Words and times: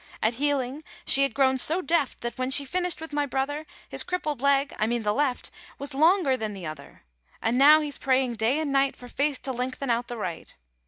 At 0.19 0.33
healing 0.33 0.83
she 1.05 1.21
had 1.21 1.35
grown 1.35 1.59
so 1.59 1.79
deft 1.83 2.21
That 2.21 2.35
when 2.39 2.49
she 2.49 2.65
finished 2.65 2.99
with 3.01 3.13
my 3.13 3.27
brother, 3.27 3.67
His 3.87 4.01
crippled 4.01 4.41
leg, 4.41 4.75
I 4.79 4.87
mean 4.87 5.03
the 5.03 5.13
left, 5.13 5.51
Was 5.77 5.93
longer 5.93 6.35
than 6.35 6.53
the 6.53 6.65
other! 6.65 7.03
And 7.39 7.55
now 7.55 7.81
he's 7.81 7.99
praying, 7.99 8.37
day 8.37 8.57
and 8.59 8.71
night, 8.71 8.95
For 8.95 9.07
faith 9.07 9.43
to 9.43 9.51
lengthen 9.51 9.91
out 9.91 10.07
the 10.07 10.17
right. 10.17 10.55